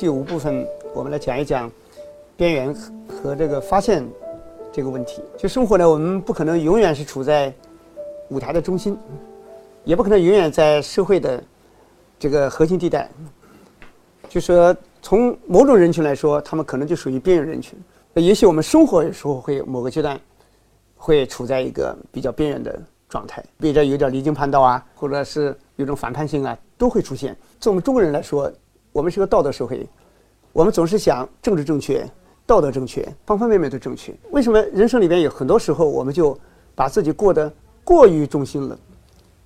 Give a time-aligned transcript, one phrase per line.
[0.00, 1.70] 第五部分，我们来讲一讲
[2.34, 2.74] 边缘
[3.06, 4.02] 和这个发现
[4.72, 5.22] 这个问题。
[5.36, 7.52] 就生活呢，我们不可能永远是处在
[8.30, 8.96] 舞台的中心，
[9.84, 11.44] 也不可能永远在社会的
[12.18, 13.10] 这个核心地带。
[14.26, 17.78] 就说从某种人群来说，他们可能就属于边缘人群。
[18.14, 20.18] 也许我们生活有时候会某个阶段
[20.96, 27.36] 会处在一个比较边缘的状态，比如有点离经叛道啊，或者是有种反叛性啊，都会出现。
[27.60, 28.50] 从我们中国人来说，
[28.92, 29.88] 我们是个道德社会，
[30.52, 32.08] 我们总是想政治正确、
[32.46, 34.14] 道德正确，方方面面都正确。
[34.30, 36.38] 为什么人生里边有很多时候，我们就
[36.74, 37.52] 把自己过得
[37.84, 38.78] 过于中心了？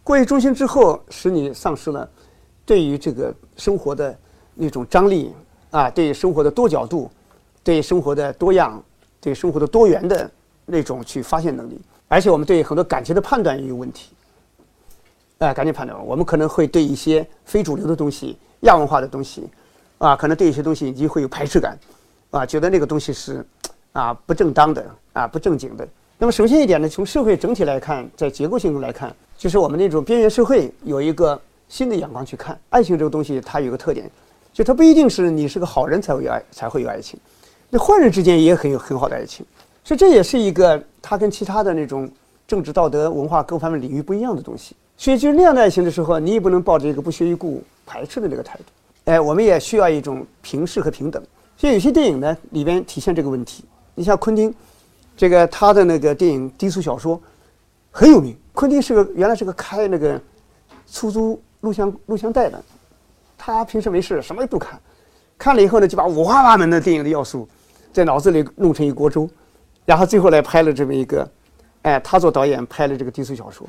[0.03, 2.09] 过于中心之后，使你丧失了
[2.65, 4.17] 对于这个生活的
[4.55, 5.33] 那种张力
[5.71, 7.11] 啊，对生活的多角度。
[7.63, 8.79] 对生活的多样、
[9.23, 10.31] 对生活的多元的
[10.67, 14.11] 那种去发现能力，而且我们对很多感情的判断也有问题。
[15.39, 19.49] 哎，感情判断，我们可能会对一些非主流的东西、亚文化的东西，
[19.99, 21.79] 啊，可能对一些东西你会有排斥感，
[22.31, 23.45] 啊，觉得那个东西是
[23.93, 24.85] 啊不正当的、
[25.15, 25.87] 啊不正经的。
[26.19, 34.11] 那么，首先一点呢，从社会整体来看，在结构性中来看，就是我们那种边缘社会有一个新的眼光去看爱情这个东西，它有个特点，
[34.53, 37.19] 就它不一定是你是个好人才会有爱，才会有爱情。
[37.69, 39.45] 那坏人之间也很有很好的爱情，
[39.83, 42.09] 所以这也是一个他跟其他的那种
[42.47, 44.77] 政治、道德、文化各方面领域不一样的东西。
[44.97, 48.65] 所以就是那样的爱情的时候，你也不能抱着一个不屑一顾、排斥的这个态度。
[49.05, 51.23] 哎，我们也需要一种平视和平等。
[51.57, 53.65] 所以有些电影呢里边体现这个问题。
[53.95, 54.55] 你像昆汀，
[55.17, 57.21] 这个他的那个电影低俗小说
[57.91, 58.37] 很有名。
[58.53, 60.21] 昆汀是个原来是个开那个
[60.91, 62.63] 出租录像录像带的，
[63.37, 64.81] 他平时没事什么也不看，
[65.37, 67.49] 看了以后呢就把五花八门的电影的要素。
[67.93, 69.29] 在脑子里弄成一锅粥，
[69.85, 71.31] 然后最后来拍了这么一个，
[71.83, 73.65] 哎，他做导演拍了这个低俗小说，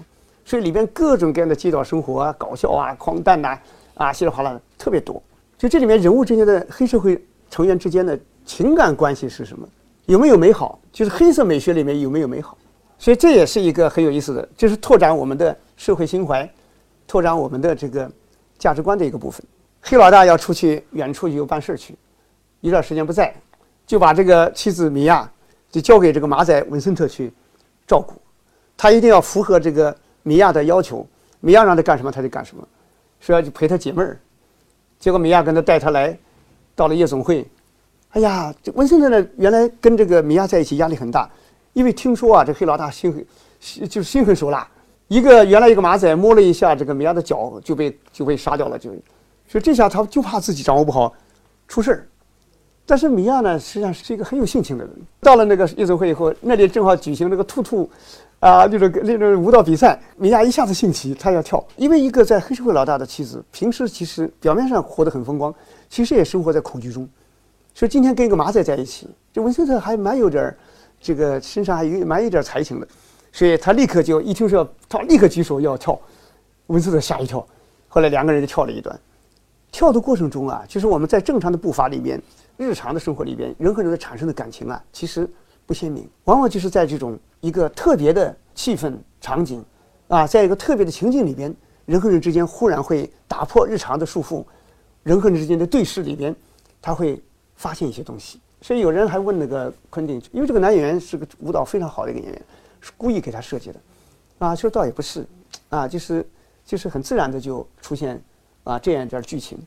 [0.45, 3.57] 所以里边各种各样的街道生活啊、搞笑啊、荒诞呐，
[3.95, 5.21] 啊，稀里哗啦的特别多。
[5.57, 9.67] 就这里面人物之间的黑社会成员之间的情感关系是什么？
[10.05, 10.79] 有没有美好？
[10.91, 12.55] 就是黑色美学里面有没有美好？
[12.99, 16.47] 所以这也是一个很有意思的，就是拓展我们的社会心怀，
[17.07, 18.09] 拓展我们的这个
[18.59, 19.43] 价值观的一个部分。
[19.81, 21.95] 黑老大要出去远处有办事去，
[22.61, 23.33] 一段时间不在。
[23.87, 25.29] 就把这个妻子米娅
[25.69, 27.31] 就交给这个马仔文森特去
[27.85, 28.13] 照顾，
[28.75, 31.05] 他一定要符合这个米娅的要求，
[31.39, 32.67] 米娅让他干什么他就干什么，
[33.19, 34.19] 说要去陪他解闷儿。
[34.97, 36.17] 结果米娅跟他带他来
[36.75, 37.47] 到了夜总会，
[38.09, 41.29] 哎呀，这文森特呢原来跟这个米娅在一起压力很大，
[41.73, 43.23] 因为听说啊这黑老大心狠，
[43.87, 44.67] 就是心狠手辣，
[45.07, 48.89] 一个原来一个马仔摸了一下这个米娅的脚就被就被杀掉了，就
[49.47, 51.13] 所以这下他就怕自己掌握不好
[51.67, 52.07] 出事儿。
[52.87, 54.93] 但是米娅呢，实际上是一个很有性情的人。
[55.19, 57.89] 到了那个夜总会以后，那里正好举行那个兔兔，
[58.45, 59.99] 啊，那种那种舞蹈比赛。
[60.17, 61.65] 米娅一下子兴起，她要跳。
[61.77, 65.51] 因为一个在黑社会老大的妻子，平时其实表面上活得很风光，
[65.89, 67.09] 其实也生活在恐惧中。
[67.73, 70.57] 所以今天跟一个马仔在一起，这文森特还蛮有点儿，
[71.01, 72.87] 这个身上还有蛮有点儿才情的，
[73.31, 75.99] 所以他立刻就一听说他立刻举手要跳，
[76.67, 77.43] 文森特吓一跳。
[77.87, 78.95] 后来两个人就跳了一段。
[79.71, 82.21] 跳的过程中啊，就是我们在正常的步伐里面。
[82.57, 85.27] 日常的生活里边，人和人的产生的感情啊，其实
[85.65, 89.63] 不鲜明，往往就是在这种一个特别的气氛场景，
[90.07, 91.53] 啊，在一个特别的情境里边，
[91.85, 94.43] 人和人之间忽然会打破日常的束缚，
[95.03, 96.35] 人和人之间的对视里边，
[96.81, 97.21] 他会
[97.55, 98.39] 发现一些东西。
[98.61, 102.41] 所以有人还问那个昆汀，因为这个男演员是个舞蹈非常好的一个演员，
[102.81, 103.79] 是故意给他设计的，
[104.39, 105.25] 啊，其实倒也不是，
[105.69, 106.27] 啊，就是
[106.65, 108.19] 就是很自然的就出现
[108.63, 109.57] 啊这样一段剧情。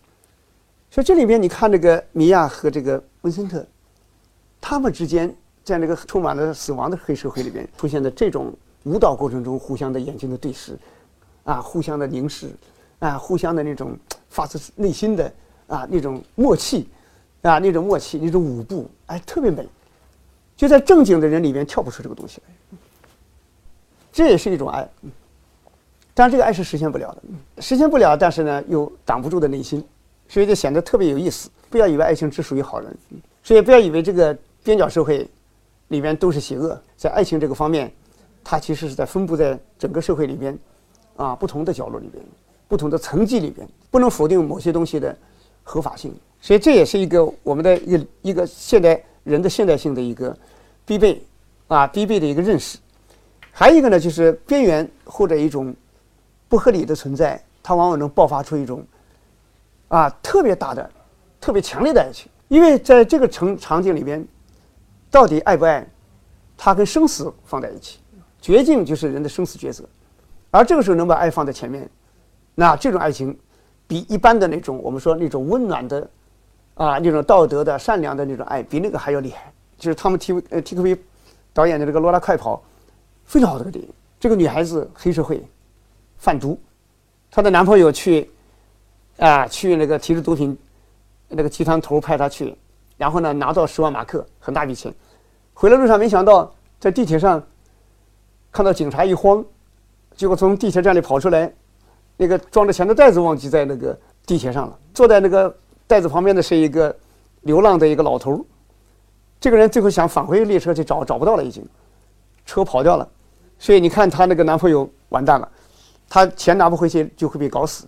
[0.90, 3.64] 所以这里边你看这个米娅和这个文森特，
[4.60, 5.32] 他们之间
[5.68, 8.52] 在那个充满了死亡的黑社会里边出现的这种
[8.84, 10.78] 舞蹈过程中互相的眼睛的对视，
[11.44, 12.50] 啊，互相的凝视，
[12.98, 13.96] 啊，互相的那种
[14.28, 15.32] 发自内心的
[15.66, 16.88] 啊那种默契，
[17.42, 19.68] 啊那种默契那种舞步，哎，特别美，
[20.56, 22.78] 就在正经的人里边跳不出这个东西来，
[24.12, 24.88] 这也是一种爱，
[26.14, 29.84] 当然这个爱是实现不了的，实现不了，但是呢又挡不住的内心。
[30.30, 31.48] 所以就显得特别有意思。
[31.70, 32.94] 不要以为爱情只属于好人，
[33.42, 35.26] 所以不要以为这个边角社会
[35.88, 36.80] 里面都是邪恶。
[36.96, 37.92] 在爱情这个方面，
[38.42, 40.58] 它其实是在分布在整个社会里边，
[41.16, 42.24] 啊，不同的角落里边，
[42.66, 45.16] 不同的层级里边，不能否定某些东西的
[45.62, 46.14] 合法性。
[46.40, 50.36] 所以这也是一个我们的一个一个现代人的现代性的一个
[50.86, 51.20] 必备
[51.66, 52.78] 啊必备的一个认识。
[53.50, 55.74] 还有一个呢，就是边缘或者一种
[56.48, 58.84] 不合理的存在，它往往能爆发出一种。
[59.88, 60.90] 啊，特别大的、
[61.40, 64.22] 特别强烈的爱情，因为在这个场场景里边，
[65.10, 65.86] 到底爱不爱，
[66.56, 67.98] 它跟生死放在一起，
[68.40, 69.84] 绝境就是人的生死抉择，
[70.50, 71.88] 而这个时候能把爱放在前面，
[72.54, 73.36] 那这种爱情，
[73.86, 76.10] 比一般的那种我们说那种温暖的，
[76.74, 79.52] 啊那种道德的、善良的那种爱，比那个还要厉害。
[79.78, 80.98] 就是他们 T 呃 T K V
[81.52, 82.56] 导演的这个《罗拉快跑》，
[83.24, 83.90] 非常好的个电影。
[84.18, 85.40] 这个女孩子黑社会
[86.16, 86.60] 贩毒，
[87.30, 88.28] 她的男朋友去
[89.18, 90.58] 啊去那个提着毒品，
[91.28, 92.56] 那个集团头派她去，
[92.98, 94.92] 然后呢拿到十万马克，很大笔钱。
[95.54, 97.42] 回来路上没想到在地铁上
[98.52, 99.42] 看到警察一慌，
[100.14, 101.50] 结果从地铁站里跑出来，
[102.18, 104.78] 那个装着钱的袋子忘记在那个地铁上了。
[104.92, 105.56] 坐在那个
[105.86, 106.94] 袋子旁边的是一个
[107.42, 108.44] 流浪的一个老头。
[109.40, 111.64] 这个人最后想返回列车去找，找不到了，已经
[112.44, 113.08] 车跑掉了。
[113.58, 115.48] 所以你看，她那个男朋友完蛋了，
[116.08, 117.86] 他钱拿不回去就会被搞死，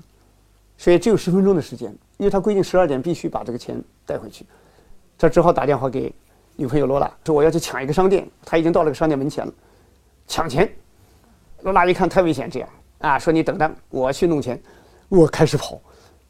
[0.77, 4.45] 所以只有十分钟的时间，因为他规定十二点必须把这个钱带回去，
[5.21, 6.11] 他只好打电话给
[6.57, 9.53] 女朋友罗拉，说我要去抢一个商店，他已经到了个商店门前了，
[10.27, 10.67] 抢钱。
[11.61, 12.69] 罗拉一看太危险，这样
[13.01, 14.59] 啊，说你等等，我去弄钱，
[15.11, 15.79] 我开始跑，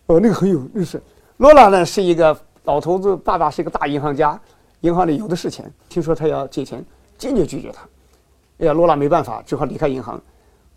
[0.06, 1.00] 哦，那个很有意思。
[1.36, 4.38] 罗拉呢是一个老头子，爸爸是一个大银行家，
[4.80, 6.84] 银行里有的是钱，听说他要借钱，
[7.16, 7.82] 坚决拒绝他。
[8.58, 10.20] 哎呀，罗拉没办法，只好离开银行，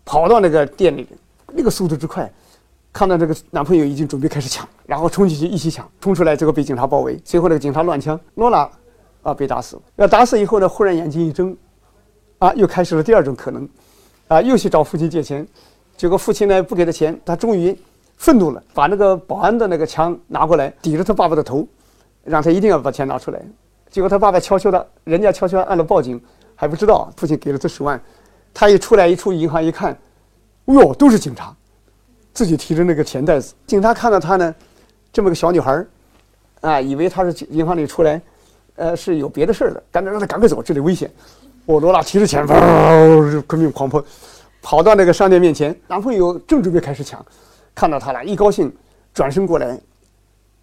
[0.04, 1.04] 跑到那个店里，
[1.48, 2.32] 那个速度之快，
[2.94, 8.70] 看到这个男朋友已经准备开始抢，然后冲进去一起抢，冲出来结果被警察包围，最后那个警察乱枪，罗拉
[9.22, 9.82] 啊被打死了。
[9.96, 11.54] 要打死以后呢，忽然眼睛一睁，
[12.38, 13.68] 啊，又开始了第二种可能，
[14.28, 15.44] 啊，又去找父亲借钱，
[15.96, 17.76] 结果父亲呢不给他钱，他终于
[18.16, 21.66] 愤怒了，把那个保安的那个枪拿过来抵着他爸爸的头，
[22.22, 23.42] 让他一定要把钱拿出来。
[23.90, 26.20] 结果他爸爸悄悄的，人家悄悄按了报警。
[26.56, 28.00] 还不知道，父亲给了他十万，
[28.54, 29.98] 他一出来一出银行一看，
[30.66, 31.52] 哟，都是警察，
[32.34, 33.54] 自己提着那个钱袋子。
[33.66, 34.54] 警察看到他呢，
[35.12, 35.86] 这么个小女孩儿，
[36.60, 38.20] 啊，以为他是银行里出来，
[38.74, 41.10] 呃，是有别的事儿的，赶紧让他赶快走，这里危险。
[41.64, 44.02] 我罗拉提着钱，嗷，革命狂奔，
[44.60, 47.24] 跑到那个商店面前，男朋友正准备开始抢，
[47.74, 48.70] 看到他了，一高兴，
[49.14, 49.80] 转身过来，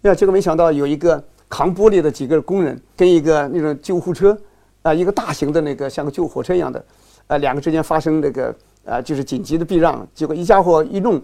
[0.02, 4.38] 呀，结果没想到有一个扛玻璃的几个工人跟一个那种救护车。
[4.82, 6.84] 啊，一个大型的那个像个救火车一样的，
[7.28, 8.52] 呃，两个之间发生那个
[8.84, 11.22] 啊，就是紧急的避让，结果一家伙一弄，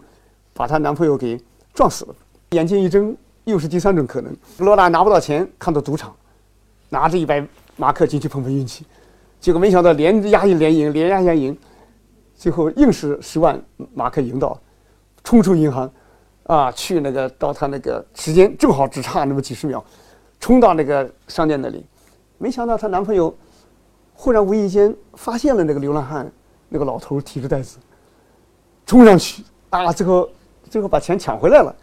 [0.58, 1.40] 把她男朋友给
[1.72, 2.14] 撞死了。
[2.50, 4.36] 眼睛一睁，又是第三种可能。
[4.58, 6.12] 罗拉拿不到钱，看到赌场，
[6.88, 7.46] 拿着一百
[7.76, 8.84] 马克进去碰碰运气，
[9.38, 11.56] 结果没想到连押一连赢，连押连赢，
[12.34, 13.62] 最后硬是十万
[13.94, 14.60] 马克赢到，
[15.22, 15.88] 冲出银行，
[16.42, 19.84] 啊，去那个到他那个时间正好只差那么几十秒，
[20.40, 21.86] 冲到那个商店那里，
[22.36, 23.32] 没想到她男朋友。
[24.20, 26.28] 忽然无意间发现了那个流浪汉，
[26.68, 27.78] 那个老头提着袋子
[28.84, 29.92] 冲上去啊！
[29.92, 30.28] 最后
[30.68, 31.74] 最后把钱抢回来了。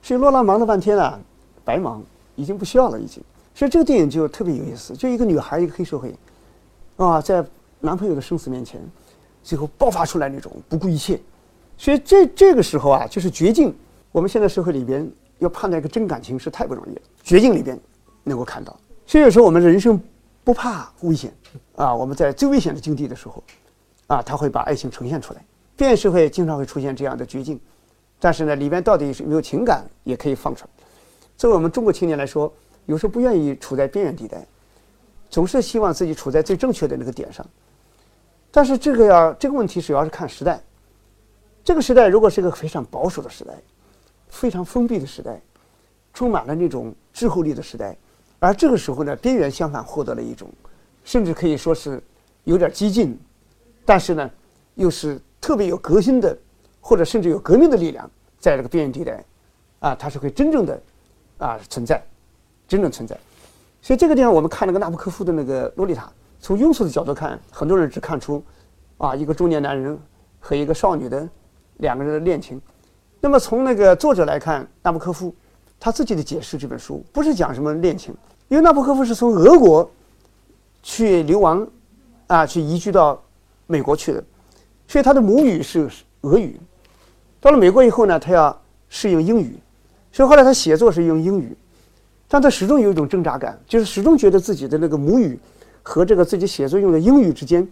[0.00, 1.20] 所以罗拉忙了半天啊，
[1.64, 2.02] 白忙，
[2.36, 3.22] 已经不需要了，已经。
[3.54, 6.14] 所以这个电影就特别有意思，就一个女孩，一个黑社会，
[6.96, 7.44] 啊，在
[7.80, 8.80] 男朋友的生死面前，
[9.42, 11.20] 最后爆发出来那种不顾一切。
[11.76, 13.74] 所以这这个时候啊，就是绝境。
[14.12, 15.06] 我们现在社会里边
[15.38, 17.78] 要判断一个真感情是太不容易了，绝境里边
[18.24, 18.74] 能够看到。
[19.06, 20.00] 所以有时候我们人生。
[20.42, 21.30] 不怕危险，
[21.76, 23.44] 啊，我们在最危险的境地的时候，
[24.06, 25.44] 啊，他会把爱情呈现出来。
[25.76, 27.60] 边缘社会经常会出现这样的绝境，
[28.20, 30.70] 但是呢，里边到底是没有情感，也可以放出来。
[31.36, 32.52] 作为我们中国青年来说，
[32.84, 34.46] 有时候不愿意处在边缘地带，
[35.30, 37.44] 总是希望自己处在最正确的那个点上。
[38.50, 40.60] 但是这个要这个问题主要是看时代。
[41.64, 43.54] 这个时代如果是一个非常保守的时代，
[44.28, 45.40] 非常封闭的时代，
[46.12, 47.96] 充满了那种滞后力的时代。
[48.38, 50.50] 而这个时候呢，边缘相反获得了一种，
[51.04, 52.02] 甚至可以说是
[52.44, 53.18] 有点激进，
[53.84, 54.30] 但是呢，
[54.74, 56.36] 又是特别有革新的，
[56.80, 59.24] 或者甚至有革命的力量，在这个边缘地带，
[59.78, 60.82] 啊，它是会真正的
[61.38, 62.02] 啊存在，
[62.66, 63.16] 真正存在。
[63.82, 66.06] 所以这个地方我们看那个纳布科夫的那个《洛丽塔》，
[66.40, 68.42] 从庸俗的角度看，很多人只看出
[68.98, 69.98] 啊一个中年男人
[70.38, 71.28] 和一个少女的
[71.78, 72.60] 两个人的恋情。
[73.20, 75.34] 那么从那个作者来看，纳布科夫
[75.78, 78.14] 他自己的解释这本书不是讲什么恋情。
[78.48, 79.88] 因为纳博科夫是从俄国
[80.82, 81.66] 去流亡，
[82.26, 83.22] 啊，去移居到
[83.66, 84.24] 美国去的，
[84.88, 85.88] 所以他的母语是
[86.22, 86.60] 俄语。
[87.40, 89.58] 到了美国以后呢，他要适应英语，
[90.12, 91.56] 所以后来他写作是用英语，
[92.28, 95.38] 但他始终有一种挣扎感，就是始终觉得自己的那个母语
[95.82, 97.66] 和这个自己写作用的英语之间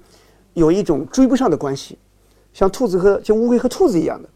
[0.55, 1.99] 有一种追不上的关系，
[2.55, 4.29] 像兔子和像乌龟和兔子一样的。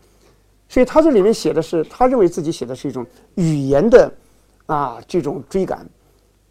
[0.69, 4.13] 所以他这里面写的是，他认为自己写的是一种语言的
[4.67, 5.87] 啊这种追赶。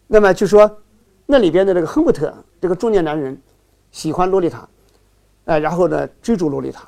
[0.06, 0.70] 那么就说，
[1.26, 3.40] 那里边的这个亨伯特这个中年男人，
[3.90, 4.68] 喜欢洛丽塔，
[5.44, 6.86] 呃，然后呢追逐洛丽塔。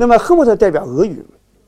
[0.00, 1.22] 那么亨伯特代表俄语，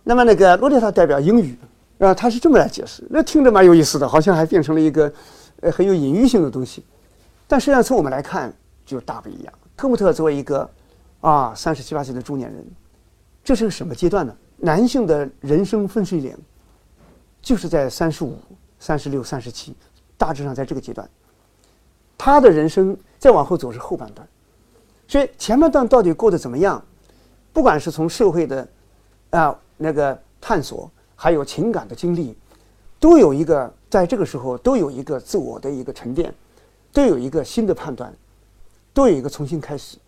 [0.05, 1.55] 那么那个洛丽塔代表英语，
[1.99, 5.12] 啊，他是这么来解释，那听着蛮有意思的，好像还变成了一个，
[5.61, 6.83] 呃，很有隐喻性的东西。
[7.47, 8.51] 但实际上从我们来看
[8.87, 9.53] 就大不一样。
[9.77, 10.67] 亨伯特作为一个
[11.21, 12.65] 啊三十七八岁的中年人，
[13.45, 14.35] 这是个什么阶段呢？
[14.57, 16.35] 男性的人生分水岭，
[17.43, 18.39] 就是在三十五、
[18.79, 19.77] 三十六、三十七。
[20.17, 21.07] 大致上在这个阶段。
[22.17, 24.27] 他的人生再往后走是后半段，
[25.07, 26.83] 所以前半段到底过得怎么样？
[27.52, 28.66] 不管是从社会的
[29.30, 32.37] 啊那个探索，还有情感的经历，
[32.99, 36.32] 都有一个在这个时候都有一个自我的一个沉淀，
[36.92, 38.12] 都有一个新的判断，
[38.94, 39.99] 都有一个重新开始。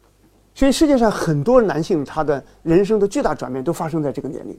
[0.54, 4.58] 所以世界上很多男性他的人生的巨大转变都发生在这个年龄。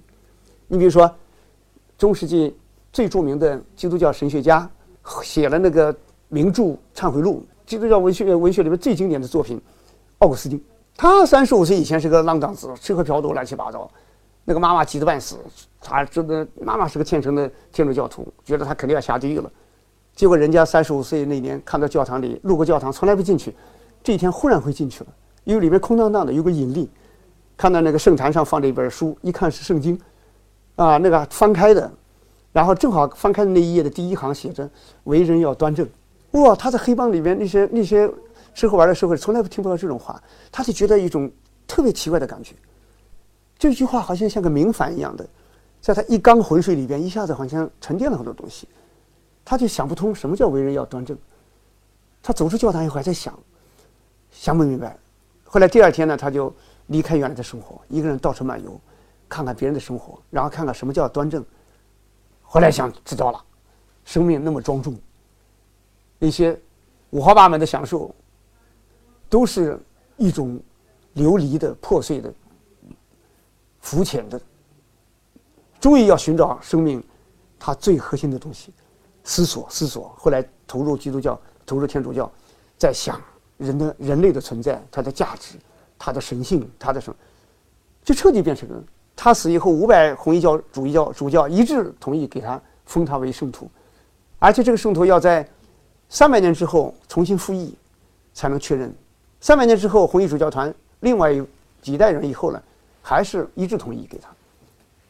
[0.67, 1.09] 你比如说，
[1.97, 2.55] 中世纪
[2.91, 4.69] 最著名的基督教神学家
[5.23, 5.95] 写了那个
[6.27, 6.63] 名著
[6.93, 9.61] 《忏悔录》，基督教文学文学里面最经典的作品，
[10.17, 10.61] 奥古斯丁。
[10.97, 13.89] 他三十五岁以前是个浪荡子，吃喝嫖赌乱七八糟，
[14.43, 15.37] 那个妈妈急得半死，
[15.81, 19.51] 他真的妈妈是个虔诚的天主教徒，觉得他肯定要下地狱了。
[20.15, 23.53] 结果人家三十五岁那年看到教堂里路过教堂从来不进去，
[24.03, 25.09] 这一天忽然会进去了，
[25.43, 26.89] 因为里面空荡荡的有个引力，
[27.57, 29.99] 看到那个圣坛上放着一本书，一看是圣经。
[30.77, 31.89] 啊，那个翻开的，
[32.51, 34.69] 然后正好翻开的那一页的第一行写着
[35.05, 35.87] “为人要端正”。
[36.31, 38.11] 哇，他在黑帮里面那些那些
[38.55, 40.19] 吃喝玩乐社会从来不听不到这种话，
[40.51, 41.31] 他就觉得一种
[41.67, 42.55] 特别奇怪的感觉。
[43.59, 45.27] 这句话好像像个明矾一样的，
[45.81, 48.67] 在他一缸浑水里边一下子好像沉淀了很多东西，
[49.43, 51.15] 他就想不通什么叫为人要端正。
[52.23, 53.37] 他走出教堂以后还在想，
[54.31, 54.97] 想不明白。
[55.43, 56.51] 后来第二天呢，他就
[56.87, 58.79] 离开原来的生活，一个人到处漫游。
[59.27, 61.43] 看看别人的生活，然后看看什么叫端正。
[62.43, 63.43] 后来想知道了，
[64.05, 64.95] 生命那么庄重，
[66.19, 66.57] 那些
[67.09, 68.13] 五花八门的享受，
[69.29, 69.79] 都是
[70.17, 70.59] 一种
[71.13, 72.33] 流离的、破碎的、
[73.79, 74.39] 肤浅的。
[75.79, 77.03] 终于要寻找生命
[77.59, 78.73] 它最核心的东西，
[79.23, 80.13] 思索思索。
[80.17, 82.31] 后来投入基督教，投入天主教，
[82.77, 83.21] 在想
[83.57, 85.57] 人的人类的存在，它的价值，
[85.99, 87.15] 它的神性，它的什么，
[88.03, 88.83] 就彻底变成了。
[89.15, 93.69] 他死以后，五百红衣教主教主教一致同意给他封他为圣徒，
[94.39, 95.47] 而且这个圣徒要在
[96.09, 97.73] 三百年之后重新复议，
[98.33, 98.93] 才能确认。
[99.45, 101.31] 三百年之后，红衣主教团另外
[101.79, 102.59] 几代人以后呢，
[102.99, 104.27] 还是一致同意给他。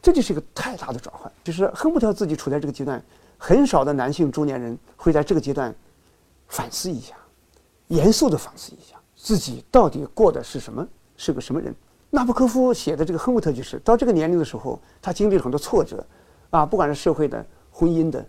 [0.01, 1.31] 这就是一个太大的转换。
[1.41, 3.01] 就是恨不得自己处在这个阶段，
[3.37, 5.73] 很少的男性中年人会在这个阶段
[6.49, 7.15] 反思一下，
[7.87, 11.73] 严肃的反思一下自己到底过的是什么，是个什么人。
[12.09, 16.05] 纳博科夫写的这个亨姆特就是到这个年龄的时候，他经历了很多挫折，
[16.49, 18.27] 啊，不管是社会的、婚姻的，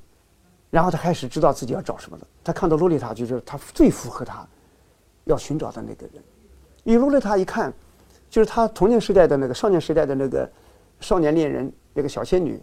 [0.71, 2.25] 然后他开始知道自己要找什么了。
[2.45, 4.47] 他看到洛丽塔，就是他最符合他
[5.27, 6.23] 要寻找的那个人。
[6.85, 7.73] 因为洛丽塔一看，
[8.31, 10.49] 就是他童年时代的那个少年时代的那个
[11.01, 12.61] 少年恋人，那个小仙女，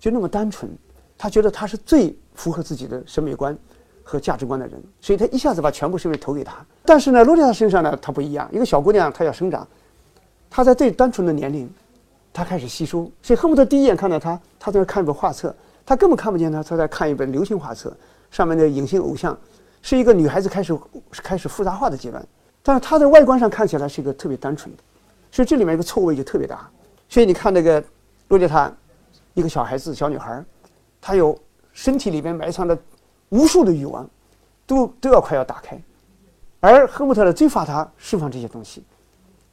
[0.00, 0.70] 就那么单纯。
[1.16, 3.56] 他觉得他是最符合自己的审美观
[4.02, 6.64] 和价值观的人，所以他一下子把全部生命投给他。
[6.84, 8.48] 但是呢，洛丽塔身上呢，她不一样。
[8.52, 9.66] 一个小姑娘，她要生长。
[10.50, 11.68] 她在最单纯的年龄，
[12.32, 15.54] 她开始吸收，所以恨不得第一眼看到她，她在那看一本画册，
[15.86, 17.96] 她根本看不见她，她在看一本流行画册，
[18.30, 19.36] 上面的影星偶像，
[19.84, 20.74] 是一个女孩子开始
[21.12, 22.26] 开始复杂化的阶段。
[22.62, 24.82] 但是她在外观上看起来是一个特别单纯的，
[25.30, 26.66] 所以这里面一个错位就特别大。
[27.06, 27.84] 所以你看那个
[28.28, 28.72] 洛丽塔，
[29.34, 30.42] 一个小孩子小女孩，
[31.02, 31.38] 她有
[31.74, 32.76] 身体里面埋藏的
[33.28, 34.08] 无数的欲望，
[34.66, 35.78] 都都要快要打开，
[36.60, 38.82] 而赫姆特呢最发他释放这些东西。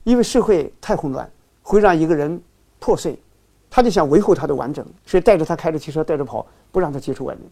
[0.05, 1.29] 因为社会太混乱，
[1.61, 2.41] 会让一个人
[2.79, 3.19] 破碎，
[3.69, 7.43] 他就想维护他的完整，所以带着他开着汽车带着跑，不让他接触外面。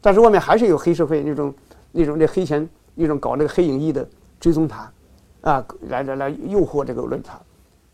[0.00, 1.52] 但是外面还是有黑社会那种、
[1.92, 4.92] 那种那黑钱、那种搞那个黑影艺的追踪他，
[5.42, 7.40] 啊，来来来诱惑这个论坛。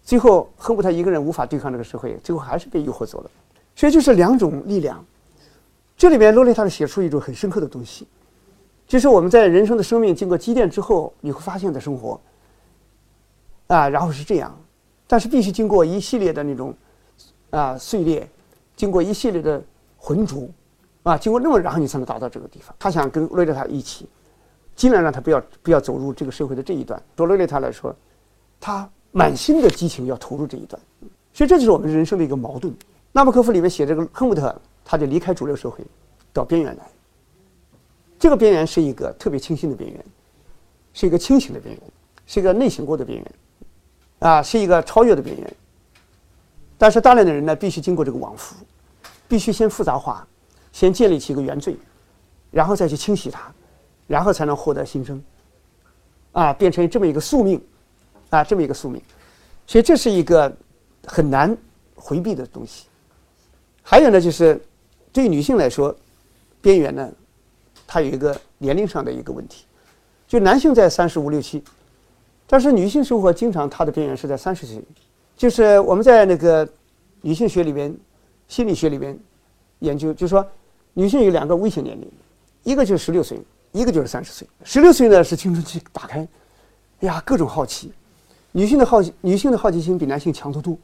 [0.02, 3.30] 最后恨不他一个人无法对抗这个社会，最后还是被诱惑走了。
[3.74, 5.04] 所以就是两种力量。
[5.96, 8.06] 这里面洛丽塔写出一种很深刻的东西，
[8.86, 12.20] 就是我们在人生的生命经过积淀之后，你会发现的生活。
[13.66, 14.56] 啊，然后是这样，
[15.06, 16.72] 但是必须经过一系列的那种
[17.50, 18.28] 啊碎裂，
[18.76, 19.60] 经过一系列的
[19.96, 20.48] 浑浊，
[21.06, 22.74] 啊，经过那么，然后你才能达到这个地方。
[22.80, 24.08] 他想跟洛丽塔一起，
[24.74, 27.00] 尽量让他不要不要走入这个社会的这一段。
[27.14, 27.94] 对洛丽塔来说，
[28.58, 30.82] 他满心的激情要投入这一段，
[31.32, 32.74] 所以这就是我们人生的一个矛盾。
[33.12, 34.52] 纳博科夫里面写这个亨姆特，
[34.84, 35.84] 他就离开主流社会，
[36.32, 36.82] 到边缘来。
[38.18, 40.04] 这个边缘是一个特别清新的边缘，
[40.92, 41.82] 是一个清醒的边缘，
[42.26, 43.32] 是一个内省过的边缘。
[44.18, 45.56] 啊，是一个超越的边缘。
[46.76, 48.56] 但是大量的人呢，必须经过这个往复，
[49.28, 50.26] 必须先复杂化，
[50.76, 51.74] 先建立起一个原罪，
[52.50, 53.50] 然后再去清洗它，
[54.06, 55.24] 然后才能获得新生。
[56.32, 57.58] 啊，变成这么一个宿命，
[58.28, 59.00] 啊，这么一个宿命。
[59.66, 60.54] 所以这是一个
[61.06, 61.56] 很难
[61.94, 62.88] 回避的东西。
[63.82, 64.60] 还有呢，就是
[65.14, 65.96] 对女性来说，
[66.60, 67.10] 边缘呢，
[67.86, 69.64] 它有一个年龄上的一个问题，
[70.28, 71.64] 就男性在三十五六七。
[72.46, 74.84] 但是女性生活经常她的边缘是在三十岁，
[75.38, 76.68] 就是我们在那个
[77.22, 77.96] 女性学里边、
[78.46, 79.18] 心理学里边
[79.78, 80.46] 研究，就是说
[80.98, 82.10] 女性有两个危险年龄，
[82.62, 83.38] 一个就是十六岁，
[83.72, 84.48] 一个就是三十岁。
[84.64, 86.20] 十六岁呢是青春期打开，
[87.00, 87.92] 哎呀，各种好奇。
[88.52, 90.74] 女性的好奇，女性的好奇心比男性强得多，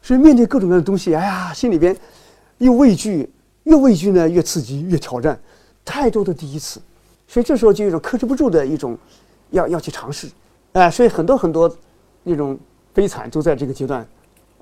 [0.00, 1.96] 所以面对各种各样的东西，哎呀，心里边
[2.58, 3.28] 又畏惧，
[3.64, 5.36] 越畏惧呢越刺激，越挑战，
[5.84, 6.80] 太多的第一次，
[7.26, 8.96] 所以这时候就有一种克制不住的一种
[9.50, 10.28] 要要去尝试，
[10.74, 11.76] 哎，所以很多很多
[12.22, 12.56] 那种
[12.94, 14.06] 悲惨都在这个阶段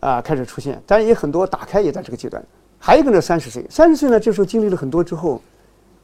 [0.00, 2.42] 啊开始出现，当然也很多打开也在这个阶段。
[2.86, 5.40] 还有一个呢，三十岁，三十岁呢这时候经历了很多之后，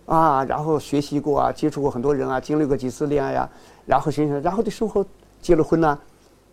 [0.06, 3.46] 啊，然后学习过啊，接触过很多人啊，经历过几次恋爱呀，
[3.84, 5.04] 然后想想，然后对生活
[5.42, 5.98] 结了婚呐。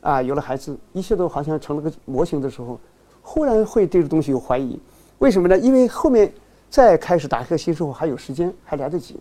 [0.01, 2.77] 啊，有了孩子，一切都好像成了个模型的时候，
[3.21, 4.77] 忽然会对这东西有怀疑。
[5.19, 5.57] 为什么呢？
[5.57, 6.29] 因为后面
[6.69, 9.17] 再开始打开新生活还有时间，还来得及。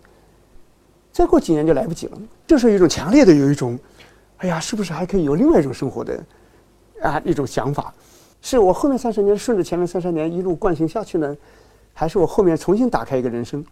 [1.13, 2.17] 再过几年就来不及了。
[2.45, 3.79] 这时候有一种强烈的有一种，
[4.39, 6.21] 哎呀，是不是还可以有另外一种生活的
[7.01, 7.93] 啊一种想法？
[8.41, 11.35] 是我后面三十年顺着前面三十年一路惯性下去呢，
[11.93, 13.63] 还是我后面重新打开一个人生？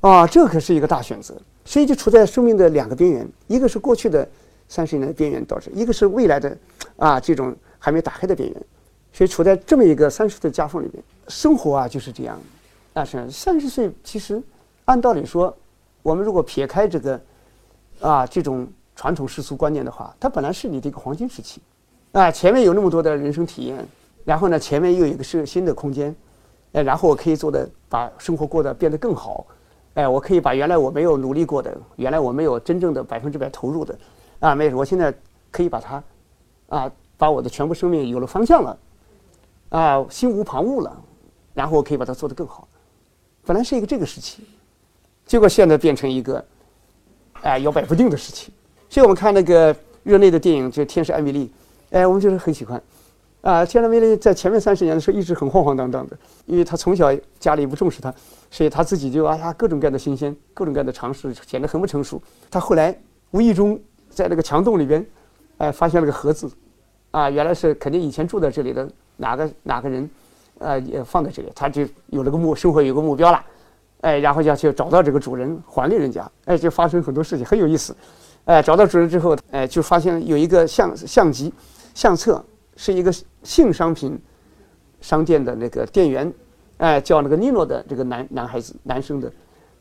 [0.00, 1.34] 啊，这可是一个大选择。
[1.64, 4.28] 所以就处在生命的两个边缘，一个是过去的。
[4.68, 6.56] 三十年的边缘导致，一个是未来的，
[6.96, 8.62] 啊，这种还没打开的边缘，
[9.12, 12.40] 所以处在这么一个三十的夹缝里面，生活啊就是这样，
[12.94, 14.42] 啊是三十岁，其实
[14.86, 15.54] 按道理说，
[16.02, 17.20] 我们如果撇开这个，
[18.00, 21.60] 啊这种传统世俗观念的话，它本来是你的一个黄金时期，
[22.12, 23.86] 啊前面有那么多的人生体验，
[24.24, 26.14] 然后呢前面又有一个是新的空间，
[26.72, 29.46] 哎然后我可以做的把生活过得变得更好，
[29.94, 33.98] 哎我可以把原来我没有努力过的，原来我没有真正的百分之百投入的。
[34.40, 35.14] 啊，没有，我现在
[35.52, 36.02] 可以把它，
[36.68, 38.78] 啊，把我的全部生命有了方向了，
[39.68, 41.00] 啊，心无旁骛了，
[41.54, 42.66] 然后我可以把它做得更好。
[43.46, 44.42] 本来是一个这个时期，
[45.24, 46.44] 结果现在变成一个，
[47.42, 48.52] 哎，摇摆不定的时期。
[48.90, 51.46] 所以我们看那个热内的电影，就《天使艾米丽》，
[51.92, 52.82] 哎，我们就是很喜欢。
[53.40, 58.12] 啊，天使艾米丽在前面三十年的时候一直很晃晃荡荡的，因为他从小家里不重视他，
[58.50, 62.20] 所以他自己就啊呀各种各样的新鲜，各种各样的尝试，显得很不成熟。
[62.50, 62.98] 他后来
[63.30, 63.80] 无意中。
[64.14, 65.02] 在那个墙洞里边，
[65.56, 66.46] 哎，发现了个盒子，
[67.12, 70.10] 啊，原来是肯定以前住在这里的哪个哪个人，
[70.58, 73.42] 呃，也放在这里，他就有了个目生活有个目标了，
[74.02, 77.96] 哎，然后要去找到这个主人还给人家，哎，就发生很多事情，很有意思，
[78.44, 81.50] 哎，找到主人之后，哎，就发现有一个相相机
[81.94, 82.44] 相册，
[82.76, 84.18] 是一个性商品
[85.00, 86.32] 商店的那个店员，
[86.78, 89.32] 哎，叫那个尼诺的这个男男孩子男生的，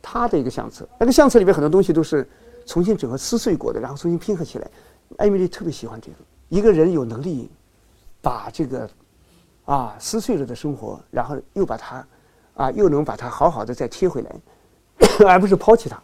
[0.01, 2.27] 他的一个相册，那个相册里面很多东西都是。
[2.63, 4.69] 重新整合撕碎过的，然后重新拼合起来。
[5.17, 7.49] 艾米丽特别喜欢这个，一个人有能力
[8.21, 8.87] 把这个
[9.65, 12.07] 啊撕碎了的生活，然后又把它
[12.53, 14.31] 啊又能把它好好的再贴回来，
[15.27, 15.99] 而不是抛弃它。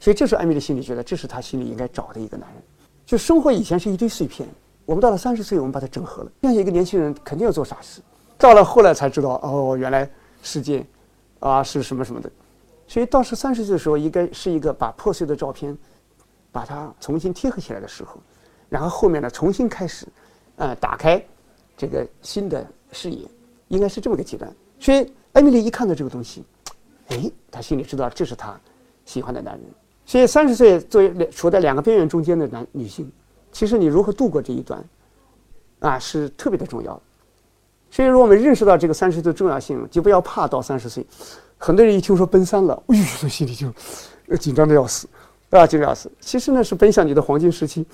[0.00, 2.62] 所以这是艾米丽心里觉得，这是她心里应该找的一个男人。
[3.06, 4.46] 就生活以前是一堆碎片，
[4.92, 6.30] 我们到了三十岁，我们把它整合了。
[6.42, 8.02] 像一个年轻人肯定要做傻事，
[8.36, 10.06] 到了后来才知道哦，原来
[10.42, 10.86] 世界
[11.40, 12.30] 啊是什么什么的。
[12.86, 15.76] 所以到是三十岁的时候，应该是一个把破碎的照片。
[16.50, 18.20] 把它重新贴合起来的时候，
[18.68, 20.06] 然后后面呢重新开始，
[20.56, 21.24] 呃，打开
[21.78, 23.26] 这个新的视野，
[23.68, 24.54] 应该是这么个阶段。
[24.78, 26.44] 所以艾米丽一看到这个东西，
[27.08, 28.54] 哎，她心里知道这是她
[29.06, 29.62] 喜欢的男人。
[30.04, 33.10] 所以三十岁作为处在两个边缘中间的男女性，
[33.52, 34.82] 其实你如何度过这一段，
[35.78, 37.00] 啊，是特别的重要。
[37.90, 41.06] 所以如果我们认识到这个三十岁的重要性，就不要怕到三十岁。
[41.58, 43.70] 很多人一听说奔三了，哎呦，心里就
[44.36, 45.06] 紧张的要死。
[45.50, 47.84] 啊，紧张要死，其实呢是奔向你的黄金时期，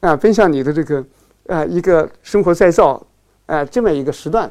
[0.00, 1.04] 啊，奔向你的这个，
[1.48, 3.06] 啊，一个生活再造，
[3.44, 4.50] 啊，这么一个时段，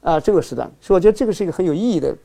[0.00, 2.16] 啊，这个时段，所以我觉得这个是一个很有意义的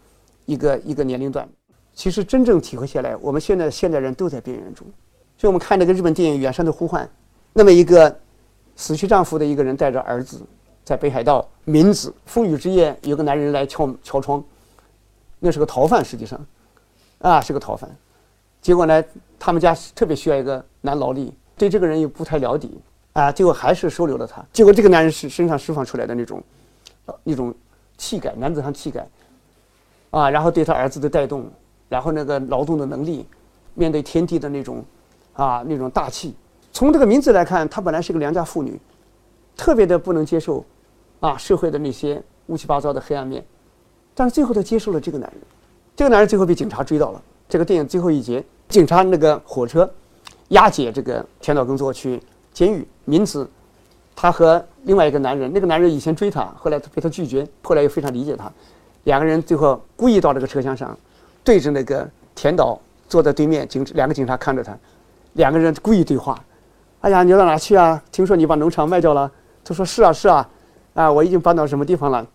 [0.46, 1.50] 一个一个年龄段。
[1.96, 4.86] 其实真正体会下来，我们现在现代人都在边缘中。
[5.36, 7.04] 所以我们看那个日本电影《远山的呼唤》，
[7.54, 8.16] 那么一个
[8.76, 10.42] 死去丈夫的一个人带着儿子
[10.86, 14.44] 在北海道明子风雨之夜，有个男人来敲敲窗，
[15.40, 16.40] 那是个逃犯，实际上，
[17.20, 17.90] 啊，是个逃犯。
[18.62, 19.04] 结果呢，
[19.38, 22.68] 他们家特别需要一个男劳力，对这个人又不太了解，
[23.14, 24.44] 啊，结果还是收留了他。
[24.52, 26.44] 结果这个男人是身上释放出来的那种，
[27.24, 27.54] 那种
[27.98, 29.08] 气概，男子汉气概，
[30.12, 31.50] 啊，然后对他儿子的带动，
[31.88, 33.26] 然后那个劳动的能力，
[33.76, 34.84] 面对天地的那种，
[35.34, 36.36] 啊，那种大气。
[36.80, 38.80] 从这个名字来看，她本来是个良家妇女，
[39.58, 40.64] 特别的不能接受，
[41.20, 43.44] 啊，社会的那些乌七八糟的黑暗面，
[44.16, 45.42] 但是最后她接受了这个男人，
[45.94, 47.22] 这个男人最后被警察追到了。
[47.50, 49.92] 这个电影最后一节，警察那个火车
[50.50, 52.18] 押解这个田岛耕作去
[52.54, 52.88] 监狱。
[53.04, 53.46] 名字，
[54.16, 58.50] 他和另外一个男人，那个男人以前追她，后来被他拒绝，后来又非常理解他。
[59.04, 60.98] 两个人最后故意到这个车厢上，
[61.44, 64.74] 对着那个田岛坐在对面，警两个警察看着他，
[65.34, 66.42] 两个人故意对话。
[67.02, 68.02] 哎呀，你到哪去啊？
[68.12, 69.32] 听说你把农场卖掉了？
[69.64, 70.50] 他说是啊是啊，
[70.94, 72.26] 啊我已经搬到什么地方了？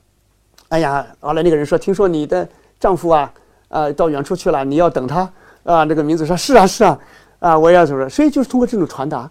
[0.69, 2.49] 哎呀，完了那个人说，听说你的
[2.79, 3.33] 丈夫啊。
[3.71, 5.23] 啊，到远处去了，你要等他
[5.65, 5.83] 啊。
[5.83, 6.97] 那个名字说：“是啊，是啊，
[7.41, 9.29] 啊，我要怎么？”所以就是通过这种传达，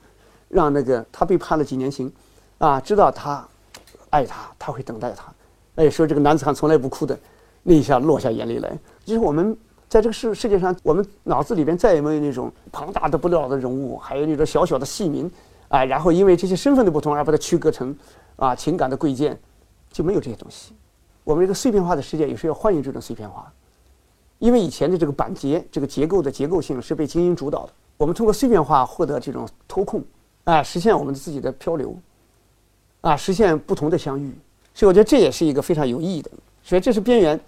[0.49, 2.11] 让那个他被判了几年刑，
[2.57, 3.47] 啊，知道他
[4.09, 5.31] 爱他，他会等待他。
[5.75, 7.17] 哎，说这个男子汉从来不哭的，
[7.61, 8.69] 那一下落下眼泪来。
[9.05, 9.55] 就是我们
[9.93, 15.29] 在这个世世界上，我们脑子里边再也没有那种庞大的不了的人物，还有那种小小的戏民，
[15.67, 17.95] 啊，然后因为这些身份的不同而把它区隔成
[18.35, 19.39] 啊情感的贵贱，
[19.91, 20.73] 就没有这些东西。
[21.23, 23.53] 我们这个碎片化的世界，有时候要欢迎这种碎片化。
[24.39, 30.03] 因为以前的这个板结这个结构的结构性是被精英主导的，我们通过碎片化获得这种脱控，
[30.45, 31.95] 啊，实现我们自己的漂流，
[33.01, 34.33] 啊，实现不同的相遇，
[34.73, 36.31] 所以我觉得这也是一个非常有意义的。
[36.63, 37.39] 所以这是边缘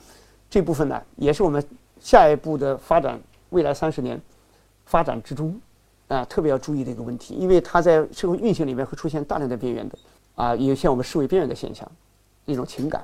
[0.47, 1.65] 这部分呢，也是我们
[2.05, 4.21] 下一步的发展，未来三十年
[4.85, 5.59] 发展之中
[6.07, 9.97] 啊，特别要注意的一个问题，因为它在社会运行里面会出现大量的边缘的
[10.35, 11.91] 啊，有些我们视为边缘的现象，
[12.45, 13.03] 一种情感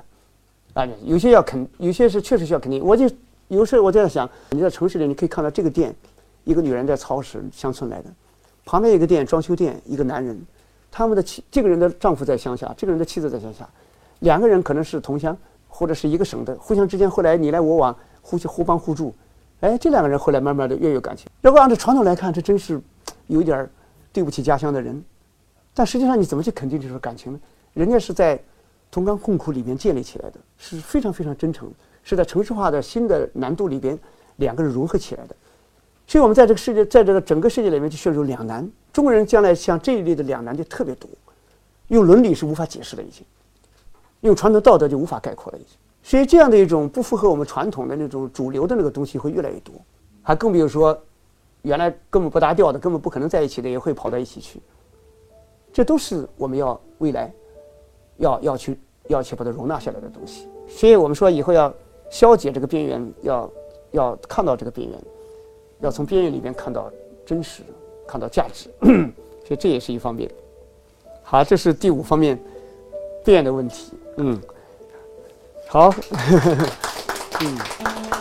[0.74, 3.10] 啊，有些要肯，有些是确实需要肯定，我就。
[3.48, 5.94] 有时候我就在想，你在城市里，你可以看到这个店，
[6.44, 8.08] 一个女人在超市，乡村来的，
[8.64, 10.40] 旁边一个店，装修店，一个男人，
[10.90, 13.68] 他们的妻，这个人的丈夫在乡下，这个人的妻子在乡下，
[14.20, 15.36] 两个人可能是同乡
[15.68, 19.14] 或者是一个省的，互相之间后来你来我往，互相互帮互助，
[19.60, 21.26] 哎，这两个人后来慢慢的越有感情。
[21.42, 22.80] 如果按照传统来看，这真是
[23.26, 23.68] 有点
[24.12, 25.04] 对不起家乡的人，
[25.74, 27.40] 但实际上你怎么去肯定这种感情呢？
[27.74, 28.42] 人家是在
[28.90, 31.70] 同甘共苦里面建立起来的，是非常非常真诚。
[32.04, 33.98] 是在城市化的新的难度里边，
[34.36, 35.36] 两个人融合起来的。
[36.04, 38.68] 所以，我们在这个世界，在这个整个世界里面就陷入两难。
[38.92, 41.08] 中国人将来像这一类的两难就特别多，
[41.88, 43.24] 用伦理是无法解释的，已经；
[44.22, 45.78] 用传统道德就无法概括了，已经。
[46.02, 49.74] 所以，这样的一种不符合我们传统的那种主流的那个东西会越来越多。
[50.22, 50.98] 还更比如说，
[51.62, 54.60] 原来根本不搭调的、根本不可能在一起的，也会跑到一起去。
[55.72, 57.32] 这都是我们要未来
[58.18, 60.48] 要要去要去把它容纳下来的东西。
[60.68, 61.72] 所以我们说，以后要。
[62.10, 63.50] 消解这个边缘，要
[63.92, 64.98] 要看到这个边缘，
[65.80, 66.92] 要从边缘里面看到
[67.24, 67.62] 真实，
[68.06, 68.68] 看到价值，
[69.42, 70.30] 所以这也是一方面。
[71.22, 72.38] 好，这是第五方面
[73.24, 73.94] 边缘的问题。
[74.18, 74.38] 嗯，
[75.72, 75.90] 好，
[77.40, 78.11] 嗯。